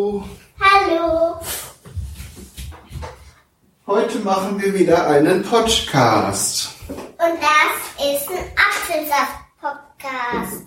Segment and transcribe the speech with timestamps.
[0.00, 0.24] Hallo.
[0.58, 1.36] Hallo.
[3.86, 10.64] Heute machen wir wieder einen Podcast, Und das ist ein Apfelsaft-Podcast.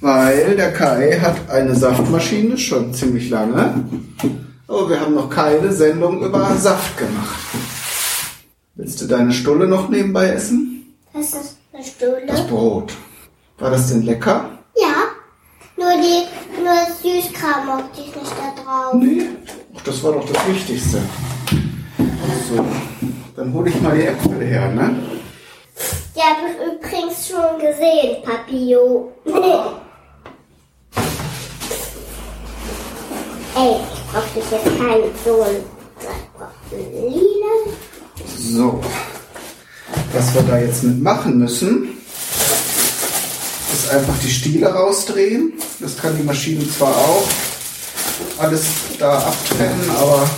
[0.00, 3.84] weil der Kai hat eine Saftmaschine schon ziemlich lange,
[4.66, 7.36] aber wir haben noch keine Sendung über Saft gemacht.
[8.76, 10.96] Willst du deine Stulle noch nebenbei essen?
[11.12, 12.46] Das ist eine Das Stulle.
[12.48, 12.94] Brot.
[13.58, 14.48] War das denn lecker?
[14.80, 14.94] Ja.
[15.76, 16.37] Nur die, das
[17.20, 18.94] Süßkram mochte ich nicht da drauf.
[18.94, 19.22] Nee.
[19.84, 21.02] Das war doch das Wichtigste.
[22.48, 22.64] So,
[23.34, 24.94] dann hole ich mal die Äpfel her, ne?
[26.14, 29.12] Die habe ich übrigens schon gesehen, Papio.
[33.56, 35.56] Ey, ich brauche dich jetzt keinen Sohn.
[36.00, 36.76] Ich brauche
[37.08, 37.54] Lila.
[38.36, 38.80] So,
[40.12, 41.98] was wir da jetzt mitmachen müssen,
[43.72, 45.57] ist einfach die Stiele rausdrehen.
[45.80, 47.28] Das kann die Maschine zwar auch
[48.38, 48.66] alles
[48.98, 50.28] da abtrennen, aber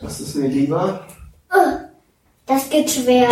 [0.00, 1.00] das ist mir lieber,
[1.52, 1.56] Oh,
[2.46, 3.28] das geht schwer.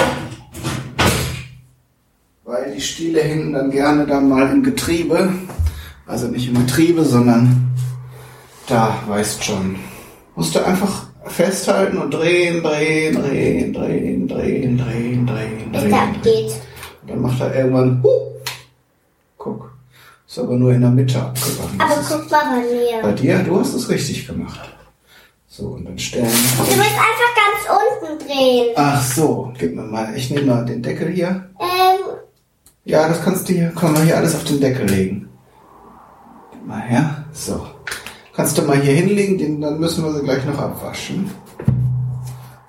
[2.45, 5.33] weil die Stiele hängen dann gerne dann mal im Getriebe.
[6.07, 7.73] Also nicht im Getriebe, sondern
[8.67, 9.77] da, weißt schon.
[10.35, 15.91] Musst du einfach festhalten und drehen, drehen, drehen, drehen, drehen, drehen, drehen, Bis drehen.
[15.91, 16.53] der abgeht.
[17.03, 18.32] Und dann macht er irgendwann, huh,
[20.33, 21.79] ist aber nur in der Mitte abgegangen.
[21.79, 23.03] Aber Das guck mal bei mir.
[23.03, 24.61] bei dir, du hast es richtig gemacht.
[25.47, 26.25] So, und dann stellen.
[26.25, 28.73] Du musst einfach ganz unten drehen.
[28.77, 31.51] Ach so, gib mir mal, ich nehme mal den Deckel hier.
[31.61, 32.17] Ähm,
[32.85, 35.29] Ja, das kannst du hier, können wir hier alles auf den Deckel legen.
[36.53, 37.67] Gib mal her, so.
[38.35, 41.31] Kannst du mal hier hinlegen, den, dann müssen wir sie gleich noch abwaschen.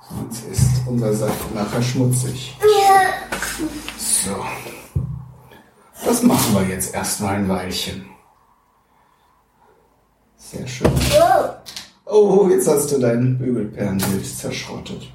[0.09, 2.57] Sonst ist unser Saft nachher schmutzig.
[2.59, 3.39] ja.
[3.97, 4.35] So.
[6.05, 8.05] Das machen wir jetzt erstmal ein Weilchen.
[10.37, 10.91] Sehr schön.
[12.05, 15.09] Oh, jetzt hast du dein Bügelperlenbild zerschrottet.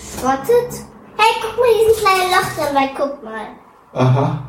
[0.00, 0.72] schrottet.
[1.18, 3.46] Hey, guck mal, hier ist ein kleines Loch weil guck mal.
[3.92, 4.42] Aha.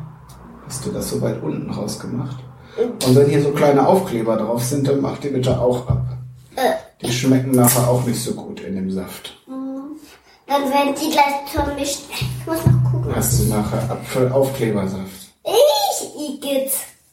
[0.66, 2.36] Hast du das so weit unten rausgemacht?
[2.78, 6.06] Und wenn hier so kleine Aufkleber drauf sind, dann mach die bitte auch ab.
[6.54, 6.74] Äh,
[7.04, 9.36] Die schmecken nachher auch nicht so gut in dem Saft.
[9.46, 12.02] dann werden die gleich vermischt.
[12.10, 12.77] Ich muss noch.
[13.14, 15.28] Hast du nachher Apfelaufklebersaft.
[15.44, 16.70] Ich, Igitt.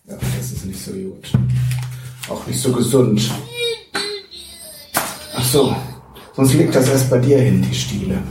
[0.08, 1.32] Ja, das ist nicht so gut.
[2.30, 3.32] Auch nicht so gesund.
[5.36, 5.76] Ach so,
[6.36, 8.22] sonst liegt das erst bei dir hin, die Stiele.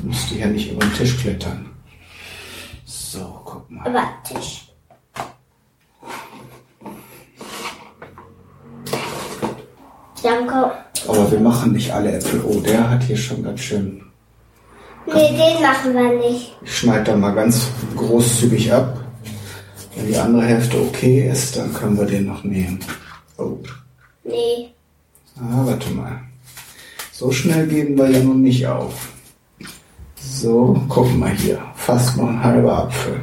[0.00, 1.70] Du musst die ja nicht über den Tisch klettern.
[2.84, 3.86] So, guck mal.
[3.86, 4.68] Aber Tisch.
[10.22, 10.72] Danke.
[11.06, 12.42] Aber wir machen nicht alle Äpfel.
[12.44, 14.02] Oh, der hat hier schon ganz schön.
[15.14, 16.56] Nee, den machen wir nicht.
[16.62, 18.98] Ich schneide da mal ganz großzügig ab.
[19.96, 22.78] Wenn die andere Hälfte okay ist, dann können wir den noch nehmen.
[23.36, 23.56] Oh,
[24.24, 24.74] Nee.
[25.40, 26.20] ah, warte mal.
[27.12, 29.08] So schnell geben wir ja nun nicht auf.
[30.20, 31.58] So, guck mal hier.
[31.74, 33.20] Fast noch ein halber Apfel.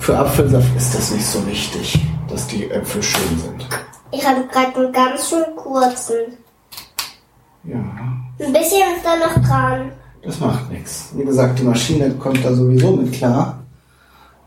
[0.00, 3.66] Für Apfelsaft ist das nicht so wichtig, dass die Äpfel schön sind.
[4.12, 6.38] Ich habe gerade einen ganz schön kurzen.
[7.64, 9.92] Ja, Ein bisschen ist da noch dran.
[10.28, 11.08] Das macht nichts.
[11.14, 13.60] Wie gesagt, die Maschine kommt da sowieso mit klar.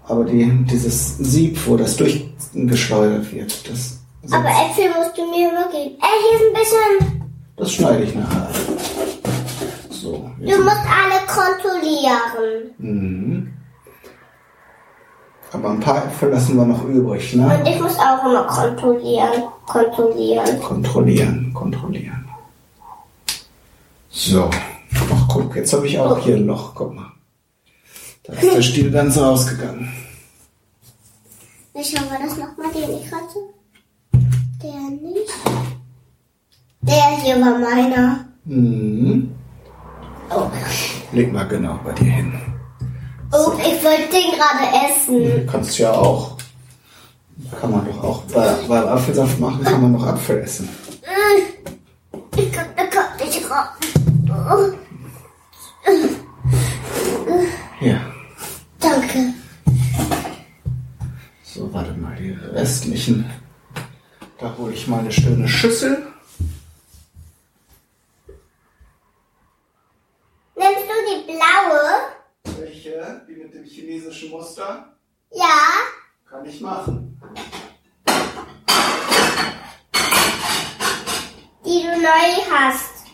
[0.08, 4.00] Aber die, dieses Sieb, wo das durchgeschleudert wird, das,
[4.32, 5.98] Aber Äpfel musst du mir übergeben.
[6.00, 7.32] Ey, hier ist ein bisschen.
[7.58, 8.50] das schneide ich nachher.
[9.90, 12.72] So, Du musst alle kontrollieren.
[12.78, 13.54] mhm.
[15.54, 17.44] Aber ein paar Äpfel lassen wir noch übrig, ne?
[17.60, 19.44] Und ich muss auch immer kontrollieren.
[19.66, 20.62] Kontrollieren.
[20.62, 22.26] Kontrollieren, kontrollieren.
[24.10, 24.50] So,
[25.42, 27.12] guck, jetzt habe ich auch hier ein Loch, guck mal.
[28.24, 29.92] Da ist der Stiel ganz rausgegangen.
[31.74, 33.40] Ich schauen wir das nochmal, den ich hatte.
[34.62, 35.32] Der nicht.
[36.82, 38.26] Der hier war meiner.
[38.46, 39.34] Mhm.
[40.30, 40.50] Oh.
[41.12, 42.34] Leg mal genau bei dir hin.
[43.34, 45.48] Oh, ich wollte den gerade essen.
[45.48, 46.38] Kannst ja auch.
[47.60, 48.24] Kann man doch auch.
[48.24, 50.70] Bei, beim Apfelsaft machen kann man noch Apfel essen.
[62.82, 63.30] Die restlichen.
[64.40, 66.08] Da hole ich mal eine schöne Schüssel.
[70.56, 72.60] Nimmst du die blaue?
[72.60, 73.22] Welche?
[73.28, 74.96] Die mit dem chinesischen Muster?
[75.32, 75.46] Ja.
[76.30, 77.20] Kann ich machen.
[81.66, 83.06] Die du neu hast.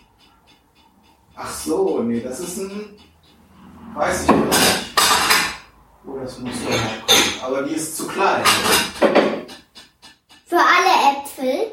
[1.35, 2.97] Ach so, nee, das ist ein.
[3.93, 4.57] Weiß ich nicht,
[6.03, 7.43] wo das Muster herkommt.
[7.43, 8.43] Aber die ist zu klein
[10.47, 11.71] für alle Äpfel.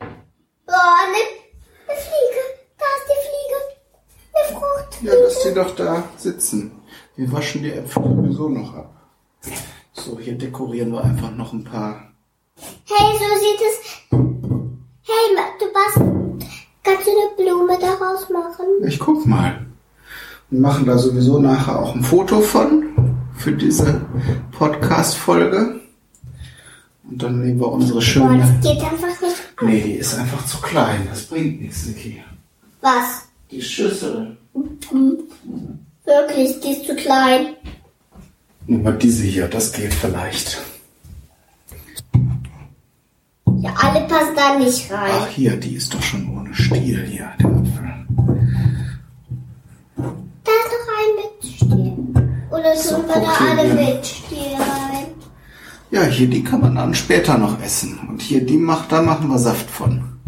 [0.00, 1.20] Oh, eine,
[1.86, 2.42] eine Fliege.
[2.78, 3.58] Da ist die Fliege.
[4.32, 5.02] Eine Frucht.
[5.02, 6.82] Ja, lass sie doch da sitzen.
[7.14, 8.92] Wir waschen die Äpfel sowieso noch ab.
[9.92, 12.12] So, hier dekorieren wir einfach noch ein paar.
[12.86, 13.76] Hey, so sieht es.
[15.02, 15.98] Hey, du passt.
[16.82, 18.66] Kannst du eine Blume daraus machen?
[18.86, 19.66] Ich guck mal.
[20.48, 22.94] Wir machen da sowieso nachher auch ein Foto von
[23.36, 24.06] für diese
[24.52, 25.80] Podcast-Folge.
[27.16, 28.38] Und dann nehmen wir unsere Boah, schöne.
[28.40, 29.36] das geht einfach nicht.
[29.62, 31.06] Nee, die ist einfach zu klein.
[31.08, 32.22] Das bringt nichts, Niki.
[32.82, 33.22] Was?
[33.50, 34.36] Die Schüssel.
[36.04, 37.54] Wirklich, die ist zu klein.
[38.66, 40.62] Nimm mal diese hier, das geht vielleicht.
[43.60, 45.10] Ja, alle passen da nicht rein.
[45.14, 47.94] Ach, hier, die ist doch schon ohne Stiel hier, der Apfel.
[50.44, 51.96] Da ist noch ein mit Stiel.
[52.50, 54.58] Oder So, tun wir da alle mit Stiel?
[55.90, 57.98] Ja, hier, die kann man dann später noch essen.
[58.08, 60.18] Und hier, die macht, da machen wir Saft von.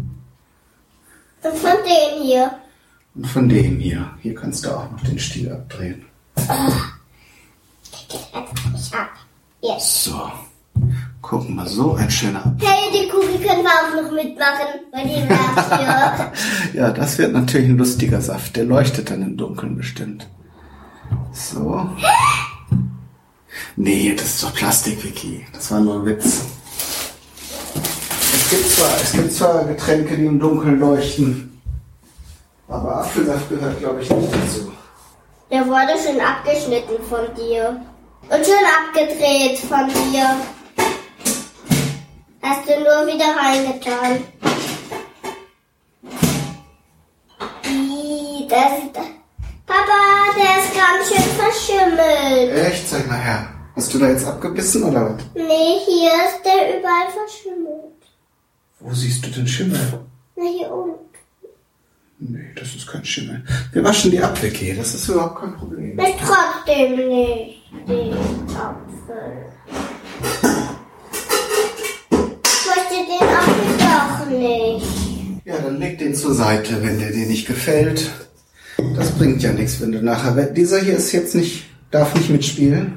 [1.43, 2.51] Und von denen hier.
[3.15, 4.11] Und von dem hier.
[4.21, 6.05] Hier kannst du auch noch den Stiel abdrehen.
[6.37, 6.47] Der
[8.09, 9.11] geht einfach nicht ab.
[9.61, 10.05] Yes.
[10.05, 10.31] So.
[11.21, 12.57] Guck mal, so ein schöner.
[12.61, 14.67] Hey, die Kugel können wir auch noch mitmachen.
[14.95, 16.33] Dem Werk
[16.73, 16.81] hier.
[16.81, 18.57] Ja, das wird natürlich ein lustiger Saft.
[18.57, 20.29] Der leuchtet dann im Dunkeln bestimmt.
[21.33, 21.91] So.
[23.77, 25.47] Nee, das ist doch Plastik, Vicky.
[25.53, 26.43] Das war nur ein Witz.
[28.35, 31.61] Es gibt zwar, es gibt zwar Getränke, die im Dunkeln leuchten.
[32.69, 34.73] Aber Apfelsaft gehört, glaube ich, nicht dazu.
[35.51, 37.81] Der wurde schon abgeschnitten von dir.
[38.23, 40.37] Und schon abgedreht von dir.
[42.43, 44.25] Hast du nur wieder reingetan.
[50.39, 52.67] Der ist ganz schön verschimmelt.
[52.67, 52.89] Echt?
[52.89, 53.49] Zeig mal her.
[53.77, 55.23] Hast du da jetzt abgebissen oder was?
[55.35, 57.99] Nee, hier ist der überall verschimmelt.
[58.81, 59.79] Wo siehst du den Schimmel?
[60.37, 60.99] Na, hier unten.
[62.21, 63.45] Nee, das ist kein Schimmel.
[63.73, 64.75] Wir waschen die ab, Vicky.
[64.77, 65.99] Das ist überhaupt kein Problem.
[65.99, 68.13] Ich trotzdem nicht den
[68.57, 69.47] Apfel.
[72.45, 75.45] Ich möchte den Apfel doch nicht.
[75.45, 78.28] Ja, dann leg den zur Seite, wenn der dir nicht gefällt.
[78.97, 80.47] Das bringt ja nichts, wenn du nachher.
[80.47, 82.97] Dieser hier ist jetzt nicht, darf nicht mitspielen.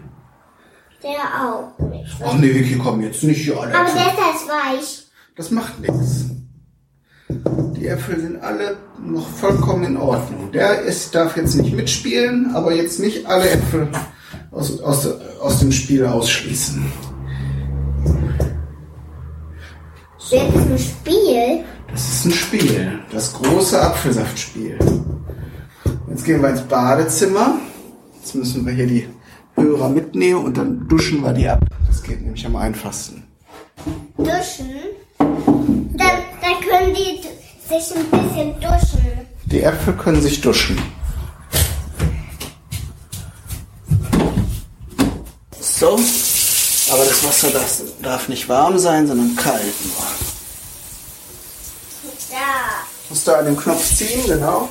[1.03, 1.09] Der
[1.43, 2.15] auch nicht.
[2.23, 4.01] Ach nee, Vicky, komm jetzt nicht hier alle Aber Äpfel.
[4.01, 5.07] der ist halt weich.
[5.35, 6.25] Das macht nichts.
[7.29, 10.51] Die Äpfel sind alle noch vollkommen in Ordnung.
[10.51, 13.87] Der ist, darf jetzt nicht mitspielen, aber jetzt nicht alle Äpfel
[14.51, 15.07] aus, aus,
[15.39, 16.85] aus dem Spiel ausschließen.
[20.29, 21.63] Wird es ein Spiel?
[21.91, 22.99] Das ist ein Spiel.
[23.11, 24.77] Das große Apfelsaftspiel.
[26.11, 27.55] Jetzt gehen wir ins Badezimmer.
[28.19, 29.07] Jetzt müssen wir hier die
[29.55, 31.61] Hörer mitnehmen und dann duschen wir die ab.
[31.87, 33.23] Das geht nämlich am einfachsten.
[34.17, 34.71] Duschen?
[35.17, 39.27] Dann, dann können die sich ein bisschen duschen.
[39.45, 40.77] Die Äpfel können sich duschen.
[45.61, 45.97] So.
[46.91, 50.05] Aber das Wasser das darf nicht warm sein, sondern kalt nur.
[52.37, 52.83] Ja.
[53.09, 54.67] Musst du an dem Knopf ziehen, genau.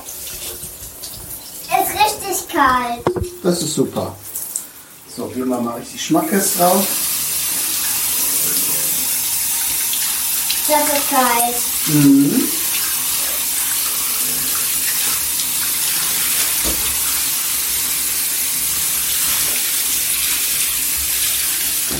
[2.61, 3.01] Kalt.
[3.41, 4.15] Das ist super.
[5.15, 6.85] So, geben wir mal richtig Schmackes drauf.
[10.67, 11.55] Das ist kalt.
[11.87, 12.47] Mhm.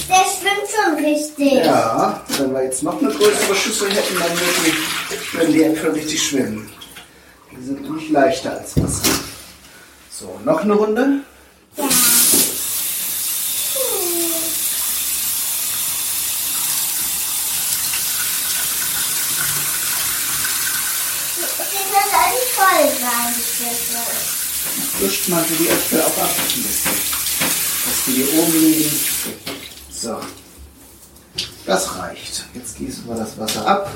[0.07, 1.65] Der schwimmt schon richtig.
[1.65, 5.89] Ja, wenn wir jetzt noch eine größere Schüssel hätten, dann würden die, würden die Äpfel
[5.89, 6.71] richtig schwimmen.
[7.51, 9.20] Die sind nämlich leichter als Wasser.
[10.21, 11.21] So, noch eine Runde.
[11.77, 11.85] Ja.
[24.99, 26.91] Duscht mal so die Äpfel auch ab ein bisschen.
[26.91, 28.99] Dass die hier oben liegen.
[29.89, 30.19] So.
[31.65, 32.45] Das reicht.
[32.53, 33.89] Jetzt gießen wir das Wasser ab.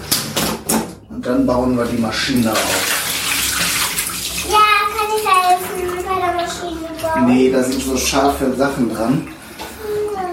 [1.09, 3.05] Und dann bauen wir die Maschine auf.
[4.49, 4.57] Ja,
[4.97, 7.04] kann ich helfen bei der Maschine bauen?
[7.21, 9.27] Nee, da sind so scharfe Sachen dran.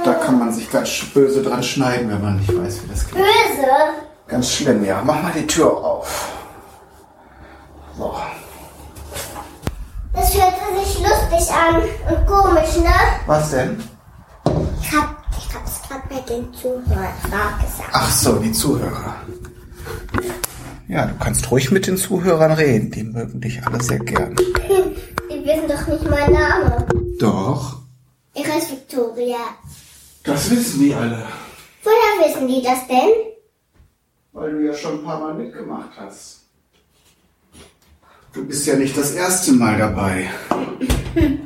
[0.04, 3.14] Da kann man sich ganz böse dran schneiden, wenn man nicht weiß, wie das geht.
[3.14, 3.70] Böse?
[4.26, 5.02] Ganz schlimm, ja.
[5.04, 6.32] Mach mal die Tür auf.
[7.96, 8.14] So.
[10.14, 12.94] Das hört sich lustig an und komisch, ne?
[13.26, 13.82] Was denn?
[14.80, 17.12] Ich hab, ich hab's gerade bei den Zuhörern
[17.60, 17.90] gesagt.
[17.92, 19.16] Ach so, die Zuhörer.
[20.88, 22.90] Ja, du kannst ruhig mit den Zuhörern reden.
[22.90, 24.34] Die mögen dich alle sehr gern.
[25.92, 27.18] Nicht meinen Namen.
[27.18, 27.82] Doch.
[28.32, 29.36] Ich heiße Victoria.
[30.24, 31.26] Das wissen die alle.
[31.82, 33.10] Woher wissen die das denn?
[34.32, 36.46] Weil du ja schon ein paar Mal mitgemacht hast.
[38.32, 40.30] Du bist ja nicht das erste Mal dabei.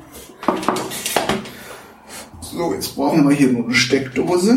[2.41, 4.57] So, jetzt brauchen wir hier nur eine Steckdose.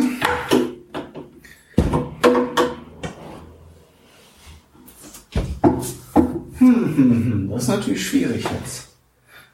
[6.60, 8.89] Hm, hm, hm, das ist natürlich schwierig jetzt.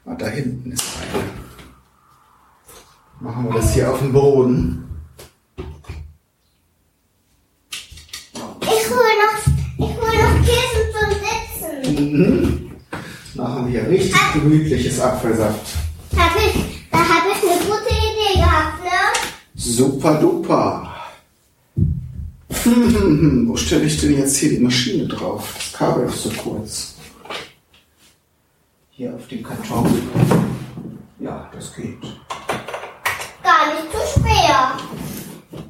[0.08, 1.24] Ah, da hinten ist eine.
[3.18, 4.84] Machen wir das hier auf dem Boden.
[8.62, 9.36] Ich hole noch,
[9.78, 11.10] ich hol noch Kissen zum
[11.90, 12.12] Sitzen.
[12.12, 12.70] Mhm.
[13.34, 15.74] Machen wir hier richtig gemütliches Apfelsaft.
[16.16, 18.90] Hab ich, da habe ich eine gute Idee gehabt, ne?
[19.56, 20.94] Super duper.
[22.62, 25.52] Hm, Wo stelle ich denn jetzt hier die Maschine drauf?
[25.56, 26.95] Das Kabel ist so kurz.
[28.98, 29.86] Hier auf den Karton.
[31.18, 32.00] Ja, das geht.
[32.00, 34.72] Gar nicht zu schwer.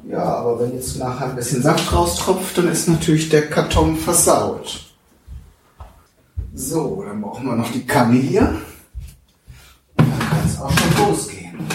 [0.09, 4.79] Ja, aber wenn jetzt nachher ein bisschen Saft raustropft, dann ist natürlich der Karton versaut.
[6.53, 8.61] So, dann brauchen wir noch die Kanne hier.
[9.97, 11.67] Und dann kann es auch schon losgehen.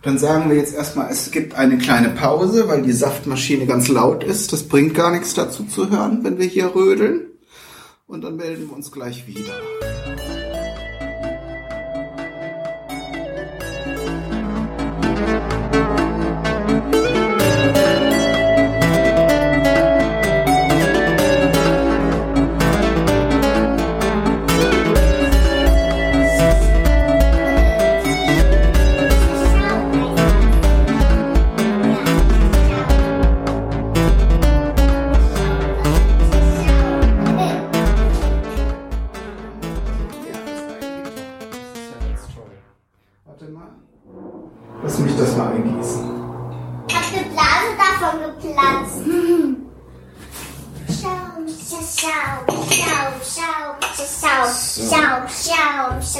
[0.00, 4.24] Dann sagen wir jetzt erstmal, es gibt eine kleine Pause, weil die Saftmaschine ganz laut
[4.24, 4.54] ist.
[4.54, 7.26] Das bringt gar nichts dazu zu hören, wenn wir hier rödeln.
[8.06, 9.60] Und dann melden wir uns gleich wieder.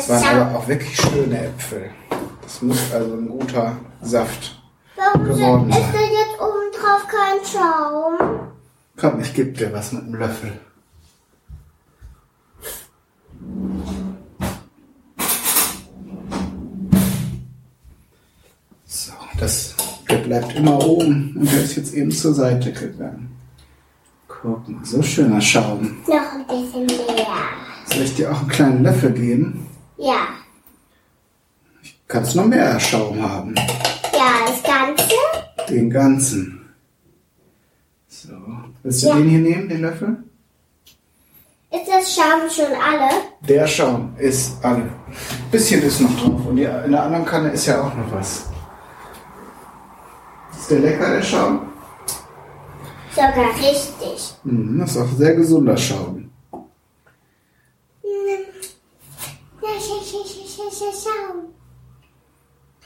[0.02, 1.90] Das waren aber auch wirklich schöne Äpfel.
[2.42, 4.62] Das muss also ein guter Saft.
[4.96, 5.92] Warum geworden ist sein.
[5.92, 8.48] denn jetzt oben drauf kein Schaum?
[8.96, 10.52] Komm, ich gebe dir was mit dem Löffel.
[18.86, 19.74] So, das,
[20.08, 23.31] der bleibt immer oben und der ist jetzt eben zur Seite gegangen.
[24.42, 25.98] Guck mal, so schöner Schaum.
[26.06, 27.26] Noch ein bisschen mehr.
[27.86, 29.66] Soll ich dir auch einen kleinen Löffel geben?
[29.96, 30.26] Ja.
[32.08, 33.54] Kannst noch mehr Schaum haben.
[34.12, 35.14] Ja, das Ganze?
[35.68, 36.74] Den ganzen.
[38.08, 38.32] So.
[38.82, 39.14] Willst du Ja.
[39.14, 40.24] den hier nehmen, den Löffel?
[41.70, 43.10] Ist das Schaum schon alle?
[43.48, 44.90] Der Schaum ist alle.
[45.50, 46.46] Bisschen ist noch drauf.
[46.46, 48.46] Und in der anderen Kanne ist ja auch noch was.
[50.58, 51.71] Ist der lecker, der Schaum?
[53.14, 54.34] Sogar richtig.
[54.44, 56.30] Mhm, das ist auch sehr gesunder Schaum.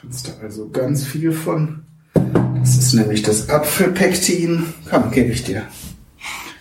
[0.01, 1.85] Kannst du also ganz viel von.
[2.15, 4.73] Das ist nämlich das Apfelpektin.
[4.91, 5.63] Komm, gebe ich dir.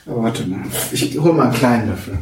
[0.06, 0.62] Aber warte mal.
[0.92, 2.18] Ich hol mal einen kleinen Löffel.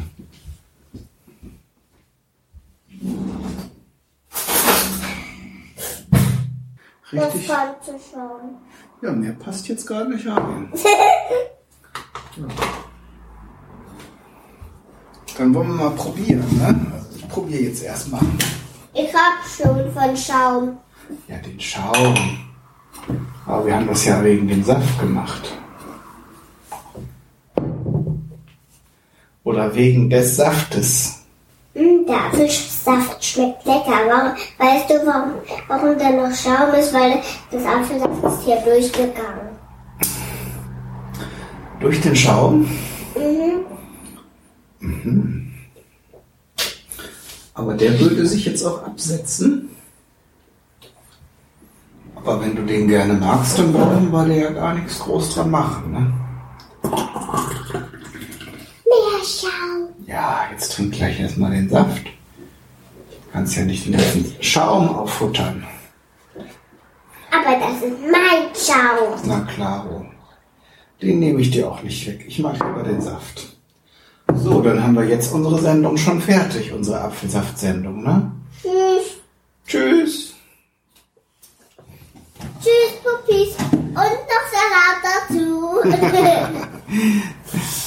[7.12, 7.46] Das Richtig.
[7.46, 8.56] schauen.
[9.02, 10.72] Ja, mehr passt jetzt gar nicht rein.
[12.36, 12.46] Ja.
[15.36, 16.92] Dann wollen wir mal probieren, ne?
[16.94, 18.22] Also ich probiere jetzt erstmal.
[18.92, 20.78] Ich hab schon von Schaum.
[21.28, 22.38] Ja, den Schaum.
[23.46, 25.52] Aber wir haben das ja wegen dem Saft gemacht.
[29.42, 31.23] Oder wegen des Saftes.
[32.14, 33.98] Der Apfelsaft schmeckt lecker.
[34.06, 35.32] Warum, weißt du, warum,
[35.66, 36.94] warum da noch Schaum ist?
[36.94, 39.48] Weil das Apfelsaft ist hier durchgegangen.
[41.80, 42.70] Durch den Schaum.
[44.78, 45.52] Mhm.
[47.54, 49.70] Aber der würde sich jetzt auch absetzen.
[52.14, 55.50] Aber wenn du den gerne magst, dann brauchen wir da ja gar nichts groß dran
[55.50, 55.92] machen.
[55.92, 56.12] Ne?
[59.24, 59.88] Schaum.
[60.06, 62.04] Ja, jetzt trink gleich erstmal den Saft.
[62.04, 65.66] Du kannst ja nicht den ganzen Schaum auffuttern.
[67.30, 69.20] Aber das ist mein Schaum.
[69.24, 70.06] Na klaro.
[71.02, 72.24] Den nehme ich dir auch nicht weg.
[72.26, 73.54] Ich mag lieber den Saft.
[74.34, 78.32] So, dann haben wir jetzt unsere Sendung schon fertig, unsere Apfelsaft-Sendung, ne?
[78.62, 79.20] Tschüss.
[79.66, 80.34] Tschüss.
[82.62, 83.54] Tschüss, Puppies.
[83.72, 85.80] Und noch Salat dazu.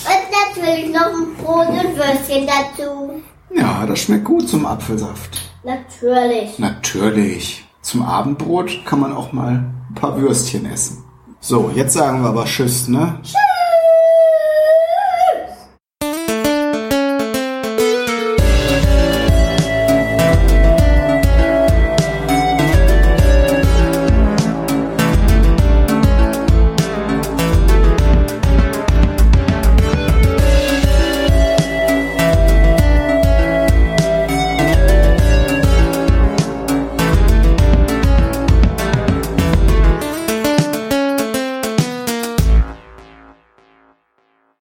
[0.07, 3.21] Und natürlich noch ein Brot und Würstchen dazu.
[3.55, 5.39] Ja, das schmeckt gut zum Apfelsaft.
[5.63, 6.59] Natürlich.
[6.59, 7.65] Natürlich.
[7.81, 11.05] Zum Abendbrot kann man auch mal ein paar Würstchen essen.
[11.39, 13.19] So, jetzt sagen wir aber Tschüss, ne?
[13.23, 13.35] Tschüss.